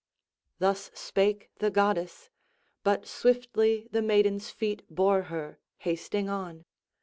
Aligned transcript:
Thus 0.57 0.89
spake 0.95 1.51
the 1.59 1.69
goddess; 1.69 2.31
but 2.83 3.05
swiftly 3.05 3.87
the 3.91 4.01
maiden's 4.01 4.49
feet 4.49 4.81
bore 4.89 5.21
her, 5.29 5.59
hasting 5.77 6.27
on. 6.27 6.65